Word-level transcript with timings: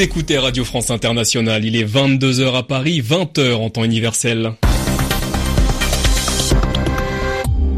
Écoutez 0.00 0.38
Radio 0.38 0.64
France 0.64 0.90
Internationale, 0.90 1.62
il 1.62 1.76
est 1.76 1.84
22h 1.84 2.56
à 2.56 2.62
Paris, 2.62 3.02
20h 3.02 3.56
en 3.56 3.68
temps 3.68 3.84
universel. 3.84 4.54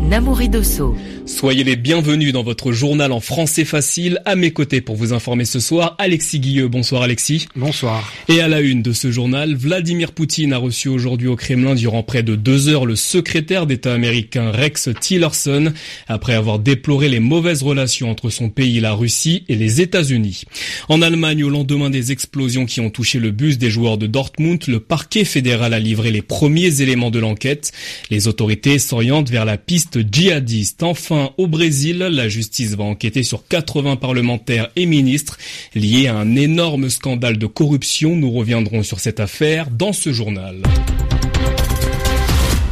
Namouri 0.01 0.49
Dosso. 0.49 0.95
Soyez 1.25 1.63
les 1.63 1.77
bienvenus 1.77 2.33
dans 2.33 2.43
votre 2.43 2.73
journal 2.73 3.13
en 3.13 3.21
français 3.21 3.65
facile. 3.65 4.21
À 4.25 4.35
mes 4.35 4.51
côtés 4.51 4.81
pour 4.81 4.97
vous 4.97 5.13
informer 5.13 5.45
ce 5.45 5.61
soir, 5.61 5.95
Alexis 5.99 6.41
Guilleux. 6.41 6.67
Bonsoir 6.67 7.03
Alexis. 7.03 7.47
Bonsoir. 7.55 8.13
Et 8.29 8.41
à 8.41 8.49
la 8.49 8.61
une 8.61 8.83
de 8.83 8.93
ce 8.93 9.13
journal, 9.13 9.55
Vladimir 9.55 10.13
Poutine 10.13 10.53
a 10.53 10.59
reçu 10.59 10.89
aujourd'hui 10.89 11.29
au 11.29 11.37
Kremlin 11.37 11.77
durant 11.77 12.03
près 12.03 12.25
de 12.25 12.35
deux 12.35 12.69
heures 12.69 12.87
le 12.87 12.97
secrétaire 12.97 13.67
d'État 13.67 13.95
américain 13.95 14.51
Rex 14.51 14.91
Tillerson 15.01 15.73
après 16.09 16.35
avoir 16.35 16.59
déploré 16.59 17.09
les 17.09 17.21
mauvaises 17.21 17.63
relations 17.63 18.11
entre 18.11 18.29
son 18.29 18.49
pays, 18.49 18.81
la 18.81 18.93
Russie 18.93 19.45
et 19.49 19.55
les 19.55 19.81
États-Unis. 19.81 20.43
En 20.89 21.03
Allemagne, 21.03 21.45
au 21.45 21.51
lendemain 21.51 21.91
des 21.91 22.11
explosions 22.11 22.67
qui 22.67 22.81
ont 22.81 22.91
touché 22.91 23.21
le 23.21 23.31
bus 23.31 23.59
des 23.59 23.71
joueurs 23.71 23.99
de 23.99 24.09
Dortmund, 24.09 24.67
le 24.67 24.81
parquet 24.81 25.25
fédéral 25.25 25.73
a 25.73 25.79
livré 25.79 26.11
les 26.11 26.23
premiers 26.23 26.83
éléments 26.83 27.13
de 27.13 27.21
l'enquête. 27.21 27.71
Les 28.11 28.27
autorités 28.27 28.81
s'orientent 28.81 29.31
vers 29.31 29.45
la 29.45 29.57
piste 29.57 30.01
djihadiste. 30.11 30.83
Enfin, 30.83 31.12
au 31.37 31.47
Brésil, 31.47 31.99
la 31.99 32.29
justice 32.29 32.75
va 32.75 32.85
enquêter 32.85 33.23
sur 33.23 33.47
80 33.47 33.97
parlementaires 33.97 34.71
et 34.77 34.87
ministres 34.87 35.39
liés 35.75 36.09
à 36.09 36.17
un 36.17 36.37
énorme 36.37 36.91
scandale 36.91 37.39
de 37.39 37.47
corruption. 37.47 38.17
Nous 38.17 38.31
reviendrons 38.31 38.83
sur 38.83 39.01
cette 39.01 39.21
affaire 39.21 39.69
dans 39.71 39.93
ce 39.93 40.13
journal. 40.13 40.63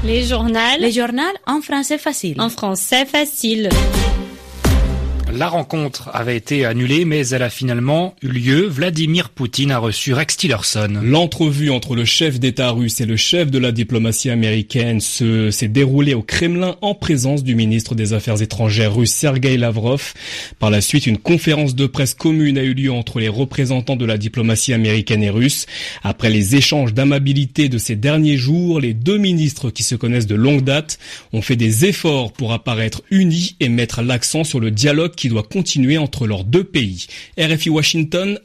Les 0.05 0.25
journaux. 0.25 0.59
Les 0.79 0.93
journaux 0.93 1.23
en 1.47 1.61
français 1.61 1.99
facile. 1.99 2.41
En 2.41 2.49
français 2.49 3.05
facile. 3.05 3.69
La 5.33 5.49
rencontre 5.49 6.11
avait 6.13 6.37
été 6.37 6.65
annulée, 6.65 7.05
mais 7.05 7.29
elle 7.29 7.43
a 7.43 7.51
finalement 7.51 8.15
eu 8.21 8.29
lieu. 8.29 8.67
Vladimir 8.67 9.31
Poutine 9.31 9.71
a 9.71 9.79
reçu 9.79 10.13
Rex 10.13 10.37
Tillerson. 10.37 11.01
L'entrevue 11.03 11.71
entre 11.71 11.95
le 11.95 12.05
chef 12.05 12.41
d'État 12.41 12.71
russe 12.71 13.01
et 13.01 13.07
le 13.07 13.17
chef 13.17 13.51
de 13.51 13.59
la 13.59 13.71
diplomatie 13.71 14.29
américaine 14.29 15.01
s'est 15.01 15.69
déroulée 15.69 16.15
au 16.15 16.23
Kremlin 16.23 16.77
en 16.83 16.95
présence 16.95 17.45
du 17.45 17.55
ministre 17.55 17.95
des 17.95 18.13
Affaires 18.13 18.43
étrangères 18.43 18.95
russe 18.95 19.13
Sergei 19.13 19.57
Lavrov. 19.57 20.15
Par 20.59 20.71
la 20.71 20.81
suite, 20.81 21.07
une 21.07 21.19
conférence 21.19 21.77
de 21.77 21.87
presse 21.87 22.15
commune 22.15 22.59
a 22.59 22.63
eu 22.63 22.75
lieu 22.75 22.93
entre 22.93 23.21
les 23.21 23.29
représentants 23.29 23.97
de 23.97 24.07
la 24.07 24.19
diplomatie 24.19 24.73
américaine 24.73 25.23
et 25.23 25.31
russe. 25.31 25.67
Après 26.03 26.31
les 26.31 26.57
échanges 26.57 26.93
d'amabilité 26.93 27.69
de 27.69 27.79
ces 27.79 27.95
derniers 27.95 28.37
jours, 28.37 28.81
les 28.81 28.95
deux 28.95 29.19
ministres 29.19 29.71
qui 29.71 29.85
se 29.85 29.95
connaissent 29.95 30.27
de 30.27 30.35
longue 30.35 30.65
date 30.65 30.99
ont 31.33 31.43
fait 31.43 31.57
des 31.57 31.87
efforts 31.87 32.33
pour 32.33 32.53
apparaître 32.53 33.03
unis 33.11 33.57
et 33.61 33.69
mettre 33.69 34.03
l'accent 34.03 34.43
sur 34.43 34.59
le 34.59 34.73
dialogue 34.73 35.15
qui 35.21 35.29
doit 35.29 35.43
continuer 35.43 35.99
entre 35.99 36.27
leurs 36.27 36.45
deux 36.45 36.65
pays. 36.65 37.07
RFI 37.39 37.69
Washington, 37.69 38.39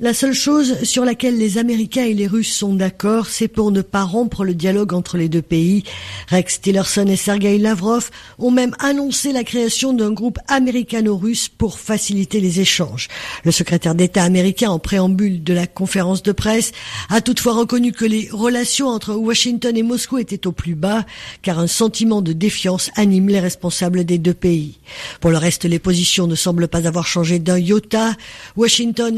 La 0.00 0.14
seule 0.14 0.34
chose 0.34 0.82
sur 0.82 1.04
laquelle 1.04 1.38
les 1.38 1.58
Américains 1.58 2.04
et 2.04 2.14
les 2.14 2.26
Russes 2.26 2.54
sont 2.54 2.74
d'accord, 2.74 3.26
c'est 3.26 3.48
pour 3.48 3.70
ne 3.70 3.82
pas 3.82 4.04
rompre 4.04 4.44
le 4.44 4.54
dialogue 4.54 4.92
entre 4.92 5.16
les 5.16 5.28
deux 5.28 5.42
pays. 5.42 5.84
Rex 6.28 6.60
Tillerson 6.60 7.06
et 7.06 7.16
Sergei 7.16 7.58
Lavrov 7.58 8.10
ont 8.38 8.50
même 8.50 8.74
annoncé 8.78 9.32
la 9.32 9.44
création 9.44 9.92
d'un 9.92 10.12
groupe 10.12 10.38
américano-russe 10.48 11.48
pour 11.48 11.78
faciliter 11.78 12.40
les 12.40 12.60
échanges. 12.60 13.08
Le 13.44 13.50
secrétaire 13.50 13.94
d'État 13.94 14.22
américain, 14.22 14.70
en 14.70 14.78
préambule 14.78 15.42
de 15.42 15.54
la 15.54 15.66
conférence 15.66 16.22
de 16.22 16.32
presse, 16.32 16.72
a 17.08 17.20
toutefois 17.20 17.54
reconnu 17.54 17.92
que 17.92 18.04
les 18.04 18.28
relations 18.30 18.88
entre 18.88 19.14
Washington 19.14 19.76
et 19.76 19.82
Moscou 19.82 20.18
étaient 20.18 20.46
au 20.46 20.52
plus 20.52 20.74
bas, 20.74 21.04
car 21.42 21.58
un 21.58 21.66
sentiment 21.66 22.22
de 22.22 22.32
défiance 22.32 22.90
anime 22.96 23.28
les 23.28 23.40
responsables 23.40 24.04
des 24.04 24.18
deux 24.18 24.34
pays. 24.34 24.78
Pour 25.20 25.30
le 25.30 25.38
reste, 25.38 25.64
les 25.64 25.78
positions 25.78 26.26
ne 26.26 26.34
semblent 26.34 26.68
pas 26.68 26.86
avoir 26.86 27.06
changé 27.06 27.38
d'un 27.38 27.58
iota. 27.58 28.16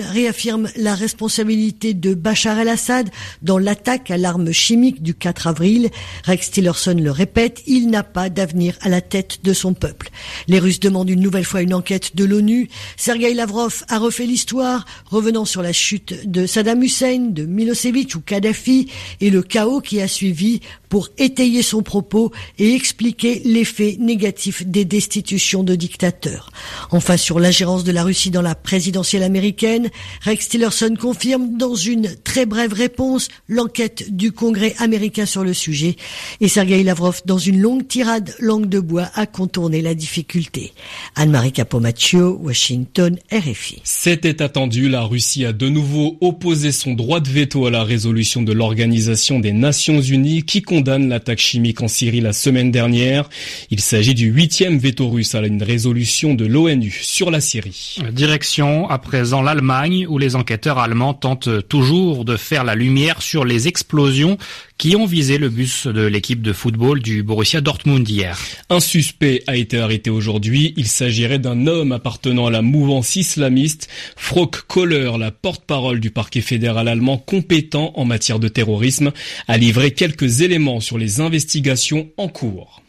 Réaffirme 0.01 0.69
la 0.77 0.95
responsabilité 0.95 1.95
de 1.95 2.15
Bachar 2.15 2.59
el-Assad 2.59 3.09
dans 3.43 3.59
l'attaque 3.59 4.11
à 4.11 4.19
l'arme 4.19 4.53
chimique 4.53 5.03
du 5.03 5.15
4 5.15 5.47
avril. 5.47 5.91
Rex 6.25 6.51
Tillerson 6.51 6.97
le 7.01 7.11
répète, 7.11 7.63
il 7.67 7.89
n'a 7.89 8.03
pas 8.03 8.29
d'avenir 8.29 8.77
à 8.83 8.89
la 8.89 9.01
tête 9.01 9.41
de 9.43 9.53
son 9.53 9.75
peuple. 9.75 10.11
Les 10.49 10.59
Russes 10.59 10.81
demandent 10.81 11.11
une 11.11 11.21
nouvelle 11.21 11.45
fois 11.45 11.63
une 11.63 11.75
enquête 11.75 12.17
de 12.17 12.25
l'ONU. 12.25 12.69
Sergei 12.97 13.33
Lavrov 13.35 13.85
a 13.89 13.99
refait 13.99 14.27
l'histoire, 14.27 14.85
revenant 15.07 15.45
sur 15.45 15.63
la 15.63 15.73
chute 15.73 16.29
de 16.31 16.47
Saddam 16.47 16.83
Hussein, 16.83 17.31
de 17.31 17.45
Milosevic 17.47 18.15
ou 18.15 18.21
Kadhafi 18.21 18.89
et 19.21 19.31
le 19.31 19.43
chaos 19.43 19.81
qui 19.81 20.01
a 20.01 20.09
suivi 20.09 20.61
pour 20.95 21.09
étayer 21.19 21.63
son 21.63 21.83
propos 21.83 22.31
et 22.57 22.73
expliquer 22.73 23.43
l'effet 23.45 23.97
négatif 23.99 24.65
des 24.65 24.85
destitutions 24.85 25.65
de 25.65 25.75
dictateurs. 25.75 26.53
Enfin, 26.93 27.17
sur 27.17 27.41
l'ingérence 27.41 27.83
de 27.83 27.91
la 27.91 28.05
Russie 28.05 28.31
dans 28.31 28.43
la 28.43 28.55
présidentielle 28.55 29.25
américaine, 29.25 29.91
Rex 30.23 30.51
Tillerson 30.51 30.95
confirme 30.95 31.59
dans 31.59 31.75
une 31.75 32.15
très 32.23 32.47
brève 32.47 32.73
réponse 32.73 33.27
l'enquête 33.49 34.15
du 34.15 34.31
Congrès 34.31 34.77
américain 34.79 35.27
sur 35.27 35.43
le 35.43 35.53
sujet 35.53 35.97
et 36.41 36.47
Sergei 36.47 36.85
Lavrov, 36.85 37.23
dans 37.27 37.39
une 37.39 37.61
longue 37.61 37.89
tirade 37.89 38.33
langue 38.39 38.69
de 38.69 38.79
bois, 38.79 39.11
a 39.17 39.27
contourné 39.27 39.83
la 39.83 39.97
difficulté. 39.97 40.75
Anne-Marie 41.17 41.51
Capomaccio, 41.51 42.39
Washington, 42.41 43.19
RFI. 43.33 43.81
C'était 43.83 44.43
attendu, 44.43 44.89
la 44.89 45.03
Russie 45.03 45.45
a 45.45 45.53
de 45.53 45.69
nouveau 45.69 46.19
opposé 46.21 46.71
son 46.71 46.95
droit 46.95 47.19
de 47.19 47.31
veto 47.31 47.67
à 47.67 47.73
la 47.73 47.83
résolution 47.83 48.43
de 48.43 48.53
l'Organisation 48.53 49.41
des 49.41 49.53
Nations 49.53 50.01
Unies 50.01 50.45
qui 50.45 50.63
condamne 50.63 50.84
condamne 50.85 51.09
l'attaque 51.09 51.39
chimique 51.39 51.81
en 51.81 51.89
Syrie 51.89 52.21
la 52.21 52.35
semaine 52.35 52.71
dernière. 52.71 53.31
Il 53.71 53.81
s'agit 53.81 54.13
du 54.13 54.27
huitième 54.27 54.77
veto 54.77 55.09
russe 55.09 55.35
à 55.35 55.41
une 55.41 55.63
résolution 55.63 56.35
de 56.35 56.45
l'ONU 56.45 56.91
sur 56.91 57.31
la 57.31 57.41
Syrie. 57.41 57.97
Direction 58.13 58.87
à 58.91 58.99
présent 58.99 59.41
l'Allemagne 59.41 60.07
où 60.07 60.19
les 60.19 60.37
enquêteurs 60.37 60.79
allemands 60.79 61.15
tentent 61.15 61.67
toujours 61.69 62.27
de 62.27 62.37
faire 62.37 62.65
la 62.65 62.75
lumière 62.75 63.23
sur 63.23 63.47
les 63.47 63.67
explosions 63.67 64.37
qui 64.79 64.97
ont 64.97 65.07
visé 65.07 65.39
le 65.39 65.49
bus 65.49 65.87
de 65.87 66.05
l'équipe 66.05 66.43
de 66.43 66.53
football 66.53 67.01
du 67.01 67.23
Borussia 67.23 67.61
Dortmund 67.61 68.09
hier. 68.09 68.39
Un 68.71 68.81
suspect 68.81 69.43
a 69.47 69.57
été 69.57 69.79
arrêté 69.79 70.11
aujourd'hui. 70.11 70.75
Il 70.77 70.87
s'agirait 70.87 71.39
d'un 71.39 71.67
homme 71.67 71.93
appartenant 71.93 72.47
à 72.47 72.51
la 72.51 72.63
mouvance 72.63 73.17
islamiste. 73.17 73.89
Frock 74.17 74.63
Kohler, 74.67 75.13
la 75.19 75.31
porte-parole 75.31 76.01
du 76.01 76.11
parquet 76.11 76.41
fédéral 76.41 76.89
allemand 76.89 77.19
compétent 77.19 77.93
en 77.97 78.05
matière 78.05 78.39
de 78.39 78.49
terrorisme, 78.49 79.13
a 79.49 79.57
livré 79.57 79.93
quelques 79.93 80.41
éléments 80.41 80.81
sur 80.81 80.99
les 80.99 81.21
investigations 81.21 82.11
en 82.17 82.29
cours. 82.29 82.84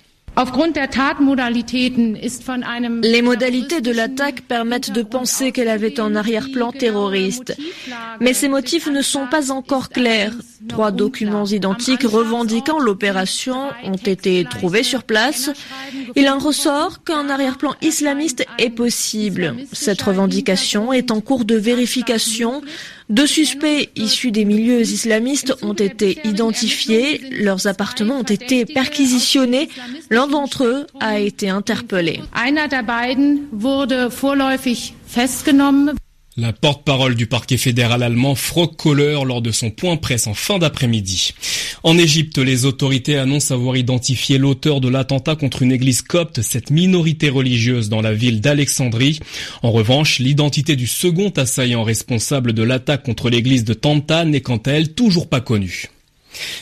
Les 3.03 3.22
modalités 3.22 3.79
de 3.79 3.91
l'attaque 3.91 4.41
permettent 4.41 4.91
de 4.91 5.01
penser 5.01 5.53
qu'elle 5.53 5.69
avait 5.69 6.00
un 6.00 6.13
arrière-plan 6.16 6.73
terroriste. 6.73 7.56
Mais 8.19 8.34
ces 8.34 8.50
motifs 8.50 8.88
ne 8.88 9.01
sont 9.01 9.28
pas 9.28 9.51
encore 9.51 9.90
clairs. 9.90 10.34
Trois 10.68 10.91
documents 10.91 11.46
identiques 11.46 12.03
revendiquant 12.03 12.79
l'opération 12.79 13.69
ont 13.84 13.96
été 13.96 14.46
trouvés 14.50 14.84
sur 14.84 15.03
place. 15.03 15.51
Il 16.16 16.28
en 16.28 16.40
ressort 16.40 17.03
qu'un 17.03 17.29
arrière-plan 17.29 17.73
islamiste 17.81 18.46
est 18.57 18.72
possible. 18.72 19.56
Cette 19.72 20.02
revendication 20.02 20.91
est 20.91 21.12
en 21.12 21.22
cours 21.22 21.46
de 21.46 21.56
vérification. 21.56 22.62
Deux 23.09 23.27
suspects 23.27 23.89
issus 23.95 24.31
des 24.31 24.45
milieux 24.45 24.81
islamistes 24.81 25.53
ont 25.61 25.73
été 25.73 26.17
identifiés, 26.23 27.21
leurs 27.29 27.67
appartements 27.67 28.19
ont 28.19 28.23
été 28.23 28.66
perquisitionnés, 28.66 29.69
l'un 30.09 30.25
d'entre 30.25 30.63
eux 30.63 30.88
a 30.99 31.19
été 31.19 31.49
interpellé. 31.49 32.19
La 36.38 36.51
porte-parole 36.51 37.16
du 37.16 37.28
parquet 37.28 37.56
fédéral 37.56 38.03
allemand 38.03 38.35
Frock 38.35 38.75
Kohler 38.75 39.19
lors 39.23 39.41
de 39.41 39.51
son 39.51 39.72
point 39.72 39.96
presse 39.96 40.28
en 40.28 40.34
fin 40.34 40.59
d'après-midi. 40.59 41.34
En 41.81 41.97
Égypte, 41.97 42.40
les 42.40 42.66
autorités 42.66 43.18
annoncent 43.18 43.56
avoir 43.56 43.78
identifié 43.78 44.38
l'auteur 44.38 44.81
de 44.81 44.90
l'attentat 44.90 45.38
contre 45.38 45.62
une 45.62 45.72
église 45.72 46.02
copte, 46.02 46.41
cette 46.41 46.72
minorité 46.72 47.29
religieuse 47.29 47.87
dans 47.87 48.02
la 48.02 48.14
ville 48.14 48.41
d'Alexandrie. 48.41 49.22
En 49.64 49.72
revanche, 49.72 50.20
l'identité 50.20 50.76
du 50.76 50.87
second 50.87 51.29
assaillant 51.29 51.84
responsable 51.84 52.52
de 52.52 52.64
l'attaque 52.64 53.03
contre 53.03 53.29
l'église 53.29 53.64
de 53.64 53.73
Tanta 53.73 54.26
n'est 54.26 54.41
quant 54.41 54.58
à 54.58 54.72
elle 54.72 54.93
toujours 54.93 55.29
pas 55.29 55.40
connue. 55.40 55.90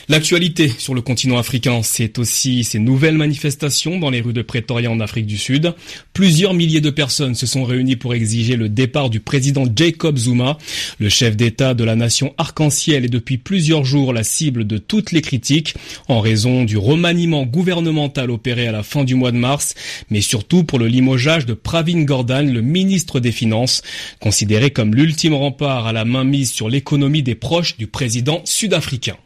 L'actualité 0.08 0.70
sur 0.78 0.94
le 0.94 1.00
continent 1.00 1.38
africain, 1.38 1.80
c'est 1.82 2.18
aussi 2.18 2.64
ces 2.64 2.78
nouvelles 2.78 3.16
manifestations 3.16 3.98
dans 3.98 4.10
les 4.10 4.20
rues 4.20 4.32
de 4.32 4.42
Pretoria 4.42 4.90
en 4.90 5.00
Afrique 5.00 5.26
du 5.26 5.38
Sud. 5.38 5.74
Plusieurs 6.12 6.54
milliers 6.54 6.80
de 6.80 6.90
personnes 6.90 7.34
se 7.34 7.46
sont 7.46 7.64
réunies 7.64 7.96
pour 7.96 8.14
exiger 8.14 8.56
le 8.56 8.68
départ 8.68 9.10
du 9.10 9.20
président 9.20 9.64
Jacob 9.74 10.16
Zuma. 10.18 10.58
Le 10.98 11.08
chef 11.08 11.36
d'État 11.36 11.74
de 11.74 11.84
la 11.84 11.96
nation 11.96 12.34
arc-en-ciel 12.38 13.04
est 13.04 13.08
depuis 13.08 13.38
plusieurs 13.38 13.84
jours 13.84 14.12
la 14.12 14.24
cible 14.24 14.66
de 14.66 14.78
toutes 14.78 15.12
les 15.12 15.22
critiques 15.22 15.74
en 16.08 16.20
raison 16.20 16.64
du 16.64 16.76
remaniement 16.76 17.44
gouvernemental 17.44 18.30
opéré 18.30 18.66
à 18.66 18.72
la 18.72 18.82
fin 18.82 19.04
du 19.04 19.14
mois 19.14 19.32
de 19.32 19.38
mars, 19.38 19.74
mais 20.10 20.20
surtout 20.20 20.64
pour 20.64 20.78
le 20.78 20.86
limogeage 20.86 21.46
de 21.46 21.54
Pravin 21.54 22.02
Gordhan, 22.02 22.42
le 22.42 22.62
ministre 22.62 23.20
des 23.20 23.32
Finances, 23.32 23.82
considéré 24.20 24.70
comme 24.70 24.94
l'ultime 24.94 25.34
rempart 25.34 25.86
à 25.86 25.92
la 25.92 26.04
mainmise 26.04 26.52
sur 26.52 26.68
l'économie 26.68 27.22
des 27.22 27.34
proches 27.34 27.76
du 27.76 27.86
président 27.86 28.42
sud-africain. 28.44 29.16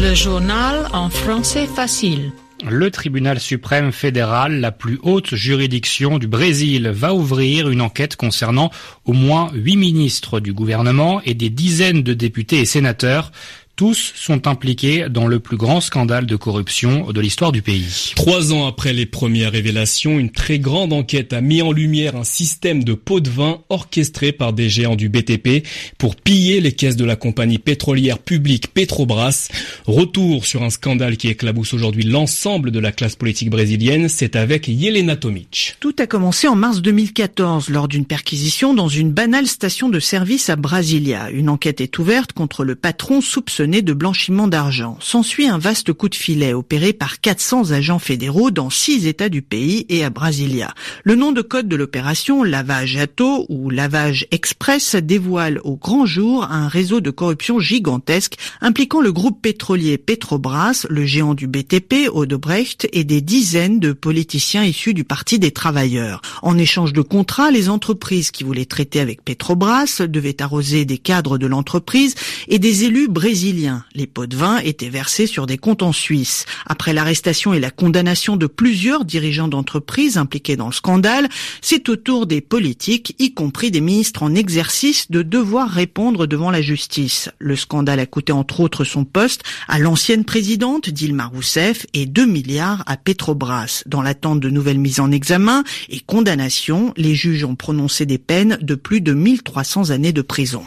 Le 0.00 0.14
journal 0.14 0.88
en 0.92 1.10
français 1.10 1.66
facile. 1.66 2.32
Le 2.68 2.90
tribunal 2.90 3.40
suprême 3.40 3.92
fédéral, 3.92 4.60
la 4.60 4.72
plus 4.72 4.98
haute 5.02 5.34
juridiction 5.34 6.18
du 6.18 6.26
Brésil, 6.26 6.88
va 6.88 7.12
ouvrir 7.12 7.68
une 7.68 7.82
enquête 7.82 8.16
concernant 8.16 8.70
au 9.04 9.12
moins 9.12 9.50
huit 9.52 9.76
ministres 9.76 10.40
du 10.40 10.52
gouvernement 10.52 11.20
et 11.24 11.34
des 11.34 11.50
dizaines 11.50 12.02
de 12.02 12.14
députés 12.14 12.60
et 12.60 12.64
sénateurs 12.64 13.32
tous 13.76 14.12
sont 14.14 14.46
impliqués 14.46 15.08
dans 15.08 15.26
le 15.26 15.40
plus 15.40 15.56
grand 15.56 15.80
scandale 15.80 16.26
de 16.26 16.36
corruption 16.36 17.10
de 17.10 17.20
l'histoire 17.20 17.50
du 17.50 17.60
pays. 17.60 18.12
Trois 18.14 18.52
ans 18.52 18.66
après 18.66 18.92
les 18.92 19.04
premières 19.04 19.50
révélations, 19.50 20.18
une 20.18 20.30
très 20.30 20.60
grande 20.60 20.92
enquête 20.92 21.32
a 21.32 21.40
mis 21.40 21.60
en 21.60 21.72
lumière 21.72 22.14
un 22.14 22.24
système 22.24 22.84
de 22.84 22.94
pots 22.94 23.18
de 23.18 23.30
vin 23.30 23.62
orchestré 23.70 24.30
par 24.30 24.52
des 24.52 24.68
géants 24.68 24.94
du 24.94 25.08
BTP 25.08 25.66
pour 25.98 26.14
piller 26.14 26.60
les 26.60 26.72
caisses 26.72 26.96
de 26.96 27.04
la 27.04 27.16
compagnie 27.16 27.58
pétrolière 27.58 28.18
publique 28.20 28.72
Petrobras. 28.72 29.48
Retour 29.86 30.46
sur 30.46 30.62
un 30.62 30.70
scandale 30.70 31.16
qui 31.16 31.28
éclabousse 31.28 31.74
aujourd'hui 31.74 32.04
l'ensemble 32.04 32.70
de 32.70 32.78
la 32.78 32.92
classe 32.92 33.16
politique 33.16 33.50
brésilienne, 33.50 34.08
c'est 34.08 34.36
avec 34.36 34.68
Yelena 34.68 35.16
Tomic. 35.16 35.76
Tout 35.80 35.96
a 35.98 36.06
commencé 36.06 36.46
en 36.46 36.54
mars 36.54 36.80
2014 36.80 37.70
lors 37.70 37.88
d'une 37.88 38.04
perquisition 38.06 38.72
dans 38.72 38.88
une 38.88 39.10
banale 39.10 39.48
station 39.48 39.88
de 39.88 39.98
service 39.98 40.48
à 40.48 40.56
Brasilia. 40.56 41.30
Une 41.30 41.48
enquête 41.48 41.80
est 41.80 41.98
ouverte 41.98 42.32
contre 42.32 42.64
le 42.64 42.76
patron 42.76 43.20
soupçonné 43.20 43.63
de 43.64 43.92
blanchiment 43.92 44.46
d'argent. 44.46 44.98
S'ensuit 45.00 45.46
un 45.46 45.58
vaste 45.58 45.92
coup 45.92 46.08
de 46.08 46.14
filet 46.14 46.52
opéré 46.52 46.92
par 46.92 47.20
400 47.20 47.70
agents 47.70 47.98
fédéraux 47.98 48.50
dans 48.50 48.68
six 48.68 49.06
États 49.06 49.28
du 49.28 49.42
pays 49.42 49.86
et 49.88 50.04
à 50.04 50.10
Brasilia. 50.10 50.74
Le 51.02 51.14
nom 51.14 51.32
de 51.32 51.40
code 51.40 51.66
de 51.66 51.76
l'opération, 51.76 52.42
lavage 52.42 52.96
à 52.96 53.06
ou 53.48 53.70
lavage 53.70 54.26
express, 54.30 54.96
dévoile 54.96 55.60
au 55.64 55.76
grand 55.76 56.04
jour 56.04 56.44
un 56.50 56.68
réseau 56.68 57.00
de 57.00 57.10
corruption 57.10 57.58
gigantesque 57.58 58.36
impliquant 58.60 59.00
le 59.00 59.12
groupe 59.12 59.40
pétrolier 59.40 59.98
Petrobras, 59.98 60.86
le 60.90 61.06
géant 61.06 61.34
du 61.34 61.46
BTP, 61.46 62.08
Odebrecht, 62.12 62.88
et 62.92 63.04
des 63.04 63.20
dizaines 63.20 63.80
de 63.80 63.92
politiciens 63.92 64.64
issus 64.64 64.94
du 64.94 65.04
Parti 65.04 65.38
des 65.38 65.52
travailleurs. 65.52 66.20
En 66.42 66.58
échange 66.58 66.92
de 66.92 67.02
contrats, 67.02 67.50
les 67.50 67.68
entreprises 67.68 68.30
qui 68.30 68.44
voulaient 68.44 68.64
traiter 68.64 69.00
avec 69.00 69.24
Petrobras 69.24 70.02
devaient 70.06 70.42
arroser 70.42 70.84
des 70.84 70.98
cadres 70.98 71.38
de 71.38 71.46
l'entreprise 71.46 72.14
et 72.48 72.58
des 72.58 72.84
élus 72.84 73.08
brésiliens 73.08 73.53
les 73.94 74.06
pots 74.06 74.26
de 74.26 74.36
vin 74.36 74.58
étaient 74.58 74.88
versés 74.88 75.26
sur 75.26 75.46
des 75.46 75.58
comptes 75.58 75.82
en 75.82 75.92
Suisse. 75.92 76.46
Après 76.66 76.92
l'arrestation 76.92 77.54
et 77.54 77.60
la 77.60 77.70
condamnation 77.70 78.36
de 78.36 78.46
plusieurs 78.46 79.04
dirigeants 79.04 79.48
d'entreprises 79.48 80.18
impliqués 80.18 80.56
dans 80.56 80.66
le 80.66 80.72
scandale, 80.72 81.28
c'est 81.60 81.88
au 81.88 81.96
tour 81.96 82.26
des 82.26 82.40
politiques, 82.40 83.14
y 83.18 83.32
compris 83.32 83.70
des 83.70 83.80
ministres 83.80 84.22
en 84.22 84.34
exercice, 84.34 85.10
de 85.10 85.22
devoir 85.22 85.70
répondre 85.70 86.26
devant 86.26 86.50
la 86.50 86.62
justice. 86.62 87.30
Le 87.38 87.56
scandale 87.56 88.00
a 88.00 88.06
coûté 88.06 88.32
entre 88.32 88.60
autres 88.60 88.84
son 88.84 89.04
poste 89.04 89.42
à 89.68 89.78
l'ancienne 89.78 90.24
présidente 90.24 90.90
Dilma 90.90 91.26
Rousseff 91.26 91.86
et 91.94 92.06
2 92.06 92.26
milliards 92.26 92.82
à 92.86 92.96
Petrobras. 92.96 93.82
Dans 93.86 94.02
l'attente 94.02 94.40
de 94.40 94.50
nouvelles 94.50 94.78
mises 94.78 95.00
en 95.00 95.10
examen 95.10 95.64
et 95.88 96.00
condamnations, 96.00 96.92
les 96.96 97.14
juges 97.14 97.44
ont 97.44 97.56
prononcé 97.56 98.06
des 98.06 98.18
peines 98.18 98.58
de 98.60 98.74
plus 98.74 99.00
de 99.00 99.12
1300 99.12 99.90
années 99.90 100.12
de 100.12 100.22
prison. 100.22 100.64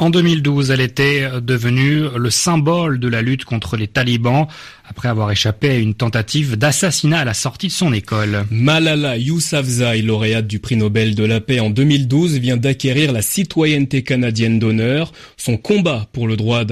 En 0.00 0.10
2012, 0.10 0.70
elle 0.70 0.80
était 0.80 1.28
devenue 1.40 2.04
le 2.16 2.30
symbole 2.30 3.00
de 3.00 3.08
la 3.08 3.20
lutte 3.20 3.44
contre 3.44 3.76
les 3.76 3.88
talibans 3.88 4.46
après 4.88 5.08
avoir 5.08 5.30
échappé 5.30 5.70
à 5.70 5.76
une 5.76 5.94
tentative 5.94 6.56
d'assassinat 6.56 7.20
à 7.20 7.24
la 7.24 7.34
sortie 7.34 7.68
de 7.68 7.72
son 7.72 7.92
école. 7.92 8.44
Malala 8.50 9.18
Yousafzai, 9.18 10.02
lauréate 10.02 10.46
du 10.46 10.58
prix 10.58 10.76
Nobel 10.76 11.14
de 11.14 11.24
la 11.24 11.40
paix 11.40 11.60
en 11.60 11.70
2012, 11.70 12.38
vient 12.38 12.56
d'acquérir 12.56 13.12
la 13.12 13.22
citoyenneté 13.22 14.02
canadienne 14.02 14.58
d'honneur. 14.58 15.12
Son 15.36 15.56
combat 15.56 16.08
pour 16.12 16.26
le 16.26 16.36
droit 16.36 16.64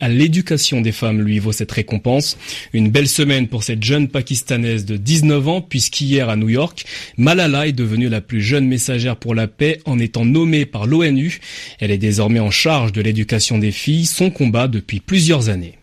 à 0.00 0.08
l'éducation 0.08 0.80
des 0.80 0.92
femmes 0.92 1.20
lui 1.20 1.38
vaut 1.38 1.52
cette 1.52 1.72
récompense. 1.72 2.38
Une 2.72 2.90
belle 2.90 3.08
semaine 3.08 3.48
pour 3.48 3.62
cette 3.62 3.82
jeune 3.82 4.08
pakistanaise 4.08 4.84
de 4.84 4.96
19 4.96 5.48
ans 5.48 5.60
puisqu'hier 5.60 6.28
à 6.28 6.36
New 6.36 6.48
York, 6.48 6.84
Malala 7.16 7.66
est 7.66 7.72
devenue 7.72 8.08
la 8.08 8.20
plus 8.20 8.40
jeune 8.40 8.66
messagère 8.66 9.16
pour 9.16 9.34
la 9.34 9.46
paix 9.46 9.80
en 9.84 9.98
étant 9.98 10.24
nommée 10.24 10.66
par 10.66 10.86
l'ONU. 10.86 11.40
Elle 11.78 11.90
est 11.90 11.98
désormais 11.98 12.40
en 12.40 12.50
charge 12.50 12.92
de 12.92 13.02
l'éducation 13.02 13.58
des 13.58 13.72
filles, 13.72 14.06
son 14.06 14.30
combat 14.30 14.68
depuis 14.68 15.00
plusieurs 15.00 15.48
années. 15.48 15.79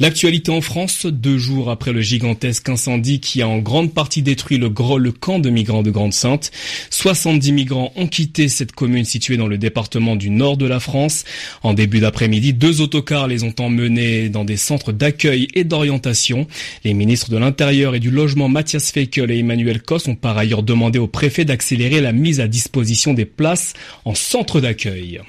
L'actualité 0.00 0.52
en 0.52 0.60
France, 0.60 1.06
deux 1.06 1.38
jours 1.38 1.70
après 1.70 1.92
le 1.92 2.00
gigantesque 2.00 2.68
incendie 2.68 3.18
qui 3.18 3.42
a 3.42 3.48
en 3.48 3.58
grande 3.58 3.92
partie 3.92 4.22
détruit 4.22 4.56
le, 4.56 4.68
gros, 4.68 5.00
camp 5.18 5.40
de 5.40 5.50
migrants 5.50 5.82
de 5.82 5.90
Grande-Sainte. 5.90 6.52
70 6.90 7.52
migrants 7.52 7.92
ont 7.96 8.06
quitté 8.06 8.48
cette 8.48 8.72
commune 8.72 9.04
située 9.04 9.36
dans 9.36 9.48
le 9.48 9.58
département 9.58 10.14
du 10.14 10.30
nord 10.30 10.56
de 10.56 10.66
la 10.66 10.78
France. 10.78 11.24
En 11.62 11.74
début 11.74 11.98
d'après-midi, 11.98 12.52
deux 12.52 12.80
autocars 12.80 13.26
les 13.26 13.42
ont 13.42 13.54
emmenés 13.58 14.28
dans 14.28 14.44
des 14.44 14.56
centres 14.56 14.92
d'accueil 14.92 15.48
et 15.54 15.64
d'orientation. 15.64 16.46
Les 16.84 16.94
ministres 16.94 17.30
de 17.30 17.36
l'Intérieur 17.36 17.96
et 17.96 18.00
du 18.00 18.10
Logement 18.10 18.48
Mathias 18.48 18.92
Feikel 18.92 19.30
et 19.32 19.38
Emmanuel 19.38 19.82
Cos 19.82 20.08
ont 20.08 20.14
par 20.14 20.38
ailleurs 20.38 20.62
demandé 20.62 21.00
au 21.00 21.08
préfet 21.08 21.44
d'accélérer 21.44 22.00
la 22.00 22.12
mise 22.12 22.40
à 22.40 22.46
disposition 22.46 23.14
des 23.14 23.24
places 23.24 23.72
en 24.04 24.14
centre 24.14 24.60
d'accueil. 24.60 25.20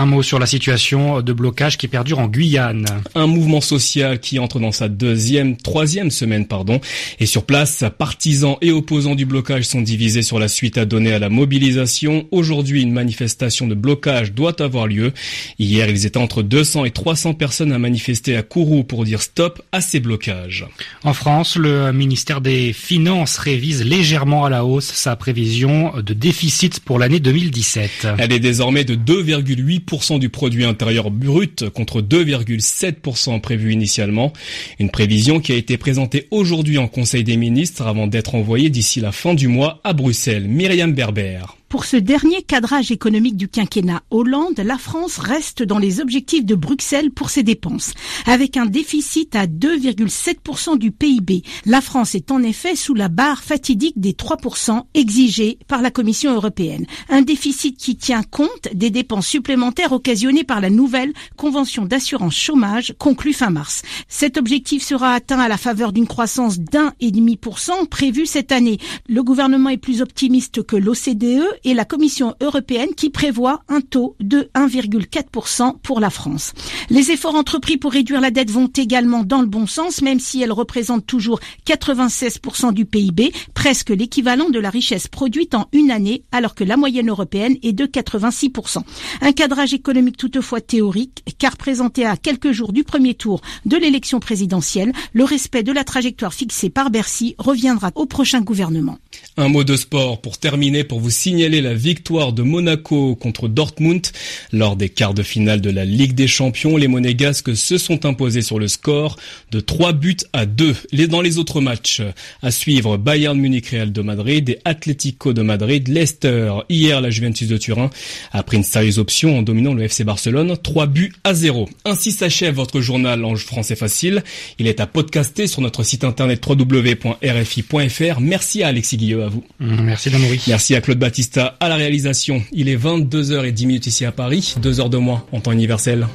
Un 0.00 0.06
mot 0.06 0.22
sur 0.22 0.38
la 0.38 0.46
situation 0.46 1.22
de 1.22 1.32
blocage 1.32 1.76
qui 1.76 1.88
perdure 1.88 2.20
en 2.20 2.28
Guyane. 2.28 2.86
Un 3.16 3.26
mouvement 3.26 3.60
social 3.60 4.20
qui 4.20 4.38
entre 4.38 4.60
dans 4.60 4.70
sa 4.70 4.88
deuxième, 4.88 5.56
troisième 5.56 6.12
semaine, 6.12 6.46
pardon. 6.46 6.80
Et 7.18 7.26
sur 7.26 7.44
place, 7.44 7.82
partisans 7.98 8.54
et 8.62 8.70
opposants 8.70 9.16
du 9.16 9.26
blocage 9.26 9.64
sont 9.64 9.80
divisés 9.80 10.22
sur 10.22 10.38
la 10.38 10.46
suite 10.46 10.78
à 10.78 10.84
donner 10.84 11.12
à 11.12 11.18
la 11.18 11.30
mobilisation. 11.30 12.28
Aujourd'hui, 12.30 12.82
une 12.82 12.92
manifestation 12.92 13.66
de 13.66 13.74
blocage 13.74 14.32
doit 14.32 14.62
avoir 14.62 14.86
lieu. 14.86 15.12
Hier, 15.58 15.88
ils 15.88 16.06
étaient 16.06 16.18
entre 16.18 16.44
200 16.44 16.84
et 16.84 16.92
300 16.92 17.34
personnes 17.34 17.72
à 17.72 17.78
manifester 17.80 18.36
à 18.36 18.42
Kourou 18.44 18.84
pour 18.84 19.04
dire 19.04 19.20
stop 19.20 19.60
à 19.72 19.80
ces 19.80 19.98
blocages. 19.98 20.64
En 21.02 21.12
France, 21.12 21.56
le 21.56 21.92
ministère 21.92 22.40
des 22.40 22.72
Finances 22.72 23.36
révise 23.38 23.84
légèrement 23.84 24.44
à 24.44 24.48
la 24.48 24.64
hausse 24.64 24.92
sa 24.92 25.16
prévision 25.16 25.92
de 25.96 26.14
déficit 26.14 26.78
pour 26.78 27.00
l'année 27.00 27.18
2017. 27.18 28.06
Elle 28.18 28.32
est 28.32 28.38
désormais 28.38 28.84
de 28.84 28.94
2,8 28.94 29.87
du 30.18 30.28
produit 30.28 30.64
intérieur 30.64 31.10
brut 31.10 31.70
contre 31.70 32.02
2,7% 32.02 33.40
prévu 33.40 33.72
initialement. 33.72 34.32
Une 34.78 34.90
prévision 34.90 35.40
qui 35.40 35.52
a 35.52 35.56
été 35.56 35.78
présentée 35.78 36.28
aujourd'hui 36.30 36.76
en 36.76 36.88
Conseil 36.88 37.24
des 37.24 37.36
ministres 37.36 37.86
avant 37.86 38.06
d'être 38.06 38.34
envoyée 38.34 38.68
d'ici 38.68 39.00
la 39.00 39.12
fin 39.12 39.34
du 39.34 39.48
mois 39.48 39.80
à 39.84 39.94
Bruxelles. 39.94 40.46
Myriam 40.46 40.92
Berber. 40.92 41.40
Pour 41.68 41.84
ce 41.84 41.98
dernier 41.98 42.40
cadrage 42.40 42.90
économique 42.90 43.36
du 43.36 43.46
quinquennat 43.46 44.02
Hollande, 44.10 44.58
la 44.58 44.78
France 44.78 45.18
reste 45.18 45.62
dans 45.62 45.78
les 45.78 46.00
objectifs 46.00 46.46
de 46.46 46.54
Bruxelles 46.54 47.10
pour 47.10 47.28
ses 47.28 47.42
dépenses, 47.42 47.92
avec 48.24 48.56
un 48.56 48.64
déficit 48.64 49.36
à 49.36 49.46
2,7% 49.46 50.78
du 50.78 50.92
PIB. 50.92 51.42
La 51.66 51.82
France 51.82 52.14
est 52.14 52.30
en 52.30 52.42
effet 52.42 52.74
sous 52.74 52.94
la 52.94 53.08
barre 53.08 53.42
fatidique 53.42 54.00
des 54.00 54.14
3% 54.14 54.84
exigés 54.94 55.58
par 55.68 55.82
la 55.82 55.90
Commission 55.90 56.34
européenne. 56.34 56.86
Un 57.10 57.20
déficit 57.20 57.76
qui 57.76 57.96
tient 57.96 58.22
compte 58.22 58.68
des 58.72 58.88
dépenses 58.88 59.26
supplémentaires 59.26 59.92
occasionnées 59.92 60.44
par 60.44 60.62
la 60.62 60.70
nouvelle 60.70 61.12
convention 61.36 61.84
d'assurance 61.84 62.34
chômage 62.34 62.94
conclue 62.98 63.34
fin 63.34 63.50
mars. 63.50 63.82
Cet 64.08 64.38
objectif 64.38 64.82
sera 64.82 65.12
atteint 65.12 65.38
à 65.38 65.48
la 65.48 65.58
faveur 65.58 65.92
d'une 65.92 66.06
croissance 66.06 66.60
d'un 66.60 66.94
et 67.00 67.10
demi 67.10 67.36
pour 67.36 67.58
cent 67.58 67.84
prévue 67.84 68.24
cette 68.24 68.52
année. 68.52 68.78
Le 69.06 69.22
gouvernement 69.22 69.68
est 69.68 69.76
plus 69.76 70.00
optimiste 70.00 70.62
que 70.62 70.76
l'OCDE 70.76 71.57
et 71.64 71.74
la 71.74 71.84
Commission 71.84 72.34
européenne 72.40 72.94
qui 72.96 73.10
prévoit 73.10 73.62
un 73.68 73.80
taux 73.80 74.16
de 74.20 74.50
1,4% 74.54 75.78
pour 75.82 76.00
la 76.00 76.10
France. 76.10 76.52
Les 76.90 77.10
efforts 77.10 77.34
entrepris 77.34 77.76
pour 77.76 77.92
réduire 77.92 78.20
la 78.20 78.30
dette 78.30 78.50
vont 78.50 78.70
également 78.76 79.24
dans 79.24 79.40
le 79.40 79.46
bon 79.46 79.66
sens, 79.66 80.02
même 80.02 80.20
si 80.20 80.42
elle 80.42 80.52
représente 80.52 81.06
toujours 81.06 81.40
96% 81.66 82.72
du 82.72 82.84
PIB, 82.84 83.32
presque 83.54 83.90
l'équivalent 83.90 84.50
de 84.50 84.58
la 84.58 84.70
richesse 84.70 85.08
produite 85.08 85.54
en 85.54 85.68
une 85.72 85.90
année, 85.90 86.22
alors 86.32 86.54
que 86.54 86.64
la 86.64 86.76
moyenne 86.76 87.08
européenne 87.10 87.56
est 87.62 87.72
de 87.72 87.86
86%. 87.86 88.82
Un 89.20 89.32
cadrage 89.32 89.74
économique 89.74 90.16
toutefois 90.16 90.60
théorique, 90.60 91.22
car 91.38 91.56
présenté 91.56 92.04
à 92.04 92.16
quelques 92.16 92.52
jours 92.52 92.72
du 92.72 92.84
premier 92.84 93.14
tour 93.14 93.40
de 93.66 93.76
l'élection 93.76 94.20
présidentielle, 94.20 94.92
le 95.12 95.24
respect 95.24 95.62
de 95.62 95.72
la 95.72 95.84
trajectoire 95.84 96.34
fixée 96.34 96.70
par 96.70 96.90
Bercy 96.90 97.34
reviendra 97.38 97.90
au 97.94 98.06
prochain 98.06 98.40
gouvernement. 98.40 98.98
Un 99.36 99.48
mot 99.48 99.64
de 99.64 99.76
sport 99.76 100.20
pour 100.20 100.38
terminer, 100.38 100.84
pour 100.84 101.00
vous 101.00 101.10
la 101.48 101.74
victoire 101.74 102.32
de 102.32 102.42
Monaco 102.42 103.16
contre 103.16 103.48
Dortmund 103.48 104.06
lors 104.52 104.76
des 104.76 104.88
quarts 104.88 105.14
de 105.14 105.22
finale 105.22 105.60
de 105.60 105.70
la 105.70 105.84
Ligue 105.84 106.14
des 106.14 106.28
Champions? 106.28 106.76
Les 106.76 106.88
Monégasques 106.88 107.56
se 107.56 107.78
sont 107.78 108.04
imposés 108.04 108.42
sur 108.42 108.58
le 108.58 108.68
score 108.68 109.16
de 109.50 109.60
3 109.60 109.92
buts 109.94 110.16
à 110.32 110.46
2. 110.46 110.76
Dans 111.08 111.22
les 111.22 111.38
autres 111.38 111.60
matchs 111.60 112.02
à 112.42 112.50
suivre, 112.50 112.98
Bayern 112.98 113.38
Munich 113.38 113.68
Real 113.68 113.92
de 113.92 114.02
Madrid 114.02 114.48
et 114.50 114.58
Atlético 114.64 115.32
de 115.32 115.42
Madrid, 115.42 115.88
Leicester. 115.88 116.52
Hier, 116.68 117.00
la 117.00 117.10
Juventus 117.10 117.48
de 117.48 117.56
Turin 117.56 117.90
a 118.32 118.42
pris 118.42 118.58
une 118.58 118.62
sérieuse 118.62 118.98
option 118.98 119.38
en 119.38 119.42
dominant 119.42 119.72
le 119.72 119.84
FC 119.84 120.04
Barcelone, 120.04 120.54
3 120.62 120.86
buts 120.86 121.12
à 121.24 121.32
0. 121.32 121.68
Ainsi 121.86 122.12
s'achève 122.12 122.54
votre 122.54 122.80
journal 122.80 123.24
Ange 123.24 123.44
français 123.44 123.76
facile. 123.76 124.22
Il 124.58 124.66
est 124.66 124.80
à 124.80 124.86
podcaster 124.86 125.46
sur 125.46 125.62
notre 125.62 125.82
site 125.82 126.04
internet 126.04 126.44
www.rfi.fr. 126.46 128.20
Merci 128.20 128.62
à 128.62 128.68
Alexis 128.68 128.96
Guilleux, 128.96 129.22
à 129.22 129.28
vous. 129.28 129.44
Merci 129.60 130.10
Merci 130.46 130.74
à 130.74 130.80
Claude 130.80 130.98
À 131.38 131.68
la 131.68 131.76
réalisation. 131.76 132.42
Il 132.52 132.68
est 132.68 132.76
22h10 132.76 133.86
ici 133.86 134.04
à 134.04 134.12
Paris, 134.12 134.54
2 134.60 134.80
heures 134.80 134.90
de 134.90 134.98
moins 134.98 135.24
en 135.32 135.40
temps 135.40 135.52
universel. 135.52 136.06